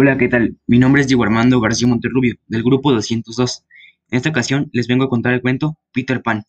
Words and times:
Hola, 0.00 0.16
¿qué 0.16 0.28
tal? 0.28 0.56
Mi 0.68 0.78
nombre 0.78 1.00
es 1.00 1.08
Diego 1.08 1.24
Armando 1.24 1.60
García 1.60 1.88
Monterrubio, 1.88 2.36
del 2.46 2.62
grupo 2.62 2.92
202. 2.92 3.64
En 4.12 4.16
esta 4.18 4.28
ocasión 4.30 4.70
les 4.72 4.86
vengo 4.86 5.02
a 5.02 5.08
contar 5.08 5.34
el 5.34 5.40
cuento 5.42 5.76
Peter 5.92 6.22
Pan. 6.22 6.44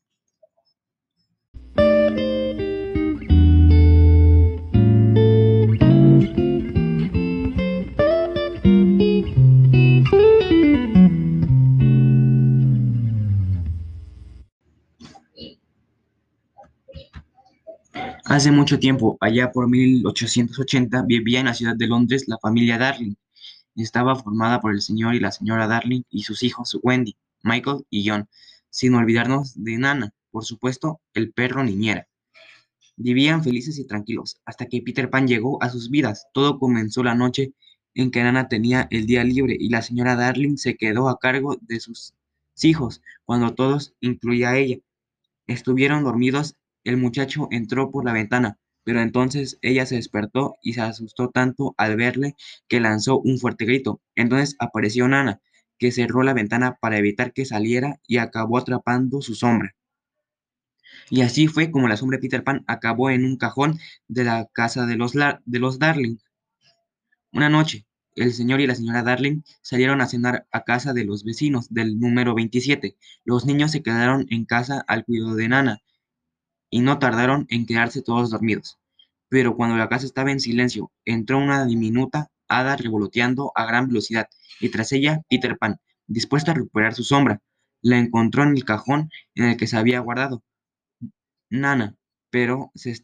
Hace 18.26 18.52
mucho 18.52 18.77
tiempo, 18.77 19.18
allá 19.20 19.52
por 19.52 19.68
1880, 19.68 21.02
vivía 21.08 21.40
en 21.40 21.48
la 21.48 21.55
ciudad 21.55 21.76
de 21.76 21.88
Londres 21.88 22.26
la 22.27 22.38
familia 22.38 22.77
Darling. 22.77 23.16
Estaba 23.81 24.15
formada 24.15 24.59
por 24.59 24.73
el 24.73 24.81
señor 24.81 25.15
y 25.15 25.19
la 25.19 25.31
señora 25.31 25.67
Darling 25.67 26.03
y 26.09 26.23
sus 26.23 26.43
hijos 26.43 26.77
Wendy, 26.83 27.15
Michael 27.43 27.85
y 27.89 28.07
John, 28.07 28.27
sin 28.70 28.93
olvidarnos 28.93 29.63
de 29.63 29.77
Nana, 29.77 30.13
por 30.31 30.45
supuesto, 30.45 30.99
el 31.13 31.31
perro 31.31 31.63
niñera. 31.63 32.07
Vivían 32.97 33.43
felices 33.43 33.79
y 33.79 33.85
tranquilos 33.85 34.41
hasta 34.45 34.65
que 34.65 34.81
Peter 34.81 35.09
Pan 35.09 35.27
llegó 35.27 35.61
a 35.63 35.70
sus 35.70 35.89
vidas. 35.89 36.27
Todo 36.34 36.59
comenzó 36.59 37.03
la 37.03 37.15
noche 37.15 37.53
en 37.93 38.11
que 38.11 38.21
Nana 38.21 38.49
tenía 38.49 38.87
el 38.91 39.05
día 39.05 39.23
libre 39.23 39.55
y 39.57 39.70
la 39.70 39.81
señora 39.81 40.15
Darling 40.15 40.57
se 40.57 40.75
quedó 40.75 41.07
a 41.07 41.17
cargo 41.17 41.57
de 41.61 41.79
sus 41.79 42.13
hijos 42.61 43.01
cuando 43.23 43.55
todos, 43.55 43.93
incluía 44.01 44.57
ella, 44.57 44.77
estuvieron 45.48 46.03
dormidos. 46.03 46.57
El 46.84 46.98
muchacho 46.98 47.48
entró 47.51 47.91
por 47.91 48.05
la 48.05 48.13
ventana, 48.13 48.57
pero 48.89 49.02
entonces 49.02 49.59
ella 49.61 49.85
se 49.85 49.98
despertó 49.98 50.57
y 50.63 50.73
se 50.73 50.81
asustó 50.81 51.29
tanto 51.29 51.75
al 51.77 51.95
verle 51.95 52.35
que 52.67 52.79
lanzó 52.79 53.20
un 53.20 53.38
fuerte 53.38 53.65
grito. 53.65 54.02
Entonces 54.15 54.55
apareció 54.57 55.07
Nana, 55.07 55.41
que 55.77 55.91
cerró 55.91 56.23
la 56.23 56.34
ventana 56.34 56.79
para 56.82 56.98
evitar 56.98 57.32
que 57.32 57.45
saliera 57.45 57.99
y 58.07 58.17
acabó 58.17 58.57
atrapando 58.57 59.21
su 59.21 59.35
sombra. 59.35 59.76
Y 61.12 61.21
así 61.21 61.48
fue 61.48 61.70
como 61.70 61.87
la 61.87 61.98
sombra 61.98 62.17
de 62.17 62.23
Peter 62.23 62.43
Pan 62.43 62.63
acabó 62.65 63.12
en 63.12 63.26
un 63.26 63.37
cajón 63.37 63.77
de 64.08 64.23
la 64.23 64.50
casa 64.54 64.88
de 64.88 64.95
los, 64.95 65.14
de 65.14 65.60
los 65.60 65.78
Darling. 65.78 66.17
Una 67.32 67.50
noche, 67.50 67.86
el 68.16 68.34
señor 68.34 68.60
y 68.60 68.66
la 68.66 68.73
señora 68.73 69.04
Darling 69.04 69.44
salieron 69.62 70.02
a 70.02 70.08
cenar 70.08 70.48
a 70.52 70.64
casa 70.64 70.94
de 70.94 71.06
los 71.06 71.23
vecinos 71.23 71.72
del 71.72 72.00
número 72.00 72.34
27. 72.34 72.98
Los 73.23 73.45
niños 73.45 73.70
se 73.70 73.84
quedaron 73.84 74.26
en 74.32 74.45
casa 74.45 74.84
al 74.88 75.06
cuidado 75.06 75.36
de 75.36 75.48
Nana 75.48 75.84
y 76.72 76.80
no 76.80 76.98
tardaron 76.98 77.45
en 77.52 77.67
quedarse 77.67 78.02
todos 78.02 78.32
dormidos. 78.32 78.79
Pero 79.30 79.56
cuando 79.56 79.78
la 79.78 79.90
casa 79.90 80.06
estaba 80.06 80.32
en 80.32 80.40
silencio, 80.40 80.92
entró 81.06 81.38
una 81.38 81.66
diminuta 81.66 82.32
hada 82.48 82.76
revoloteando 82.76 83.52
a 83.56 83.66
gran 83.66 83.88
velocidad, 83.88 84.28
y 84.60 84.70
tras 84.70 84.92
ella 84.92 85.22
Peter 85.30 85.58
Pan, 85.58 85.80
dispuesto 86.08 86.52
a 86.52 86.56
recuperar 86.56 86.96
su 86.96 87.04
sombra. 87.04 87.42
La 87.82 87.98
encontró 87.98 88.44
en 88.44 88.50
el 88.50 88.66
cajón 88.66 89.10
en 89.36 89.46
el 89.46 89.58
que 89.58 89.68
se 89.68 89.78
había 89.78 90.00
guardado. 90.02 90.44
Nana, 91.50 91.96
pero 92.30 92.72
se, 92.76 92.96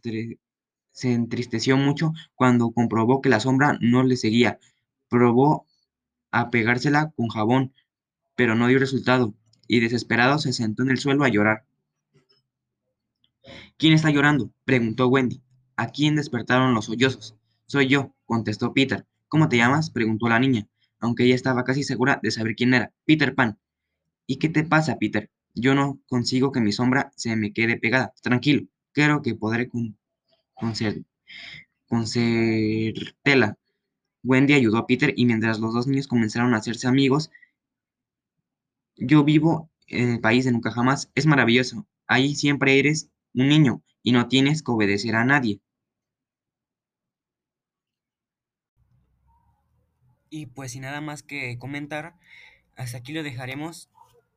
se 0.91 1.13
entristeció 1.13 1.77
mucho 1.77 2.11
cuando 2.33 2.71
comprobó 2.71 3.21
que 3.21 3.29
la 3.29 3.39
sombra 3.39 3.77
no 3.79 4.03
le 4.03 4.17
seguía. 4.17 4.59
Probó 5.09 5.65
a 6.31 6.49
pegársela 6.49 7.11
con 7.15 7.29
jabón, 7.29 7.73
pero 8.35 8.55
no 8.55 8.67
dio 8.67 8.79
resultado, 8.79 9.33
y 9.67 9.79
desesperado 9.79 10.39
se 10.39 10.53
sentó 10.53 10.83
en 10.83 10.89
el 10.89 10.97
suelo 10.99 11.23
a 11.23 11.29
llorar. 11.29 11.65
¿Quién 13.77 13.93
está 13.93 14.09
llorando? 14.09 14.51
preguntó 14.65 15.07
Wendy. 15.07 15.41
¿A 15.77 15.87
quién 15.89 16.15
despertaron 16.15 16.73
los 16.73 16.85
sollozos? 16.85 17.35
Soy 17.65 17.87
yo, 17.87 18.15
contestó 18.25 18.73
Peter. 18.73 19.05
¿Cómo 19.27 19.49
te 19.49 19.57
llamas? 19.57 19.89
preguntó 19.89 20.29
la 20.29 20.39
niña, 20.39 20.67
aunque 20.99 21.23
ella 21.25 21.35
estaba 21.35 21.63
casi 21.63 21.83
segura 21.83 22.19
de 22.23 22.31
saber 22.31 22.55
quién 22.55 22.73
era. 22.73 22.93
Peter 23.05 23.35
Pan. 23.35 23.59
¿Y 24.25 24.37
qué 24.37 24.49
te 24.49 24.63
pasa, 24.63 24.97
Peter? 24.97 25.29
Yo 25.53 25.75
no 25.75 25.99
consigo 26.07 26.51
que 26.51 26.61
mi 26.61 26.71
sombra 26.71 27.11
se 27.15 27.35
me 27.35 27.53
quede 27.53 27.77
pegada. 27.77 28.13
Tranquilo, 28.21 28.67
creo 28.93 29.21
que 29.21 29.35
podré 29.35 29.69
con, 29.69 29.97
tela. 33.23 33.57
Wendy 34.23 34.53
ayudó 34.53 34.77
a 34.77 34.87
Peter 34.87 35.13
y 35.15 35.25
mientras 35.25 35.59
los 35.59 35.73
dos 35.73 35.87
niños 35.87 36.07
comenzaron 36.07 36.53
a 36.53 36.57
hacerse 36.57 36.87
amigos, 36.87 37.31
yo 38.97 39.23
vivo 39.23 39.69
en 39.87 40.09
el 40.09 40.19
país 40.19 40.45
de 40.45 40.51
nunca 40.51 40.71
jamás. 40.71 41.11
Es 41.15 41.25
maravilloso. 41.25 41.85
Ahí 42.07 42.35
siempre 42.35 42.79
eres 42.79 43.09
un 43.33 43.49
niño 43.49 43.83
y 44.03 44.11
no 44.11 44.27
tienes 44.27 44.63
que 44.63 44.71
obedecer 44.71 45.15
a 45.15 45.25
nadie. 45.25 45.59
Y 50.35 50.47
pues 50.47 50.73
sin 50.73 50.81
nada 50.81 50.99
más 50.99 51.23
que 51.23 51.57
comentar, 51.57 52.13
hasta 52.75 52.97
aquí 52.97 53.13
lo 53.13 53.23
dejaremos 53.23 53.87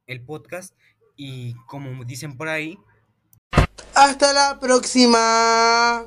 el 0.06 0.20
podcast 0.20 0.72
y 1.16 1.54
como 1.66 2.04
dicen 2.04 2.36
por 2.36 2.48
ahí, 2.48 2.78
hasta 3.97 4.32
la 4.32 4.60
próxima. 4.60 6.06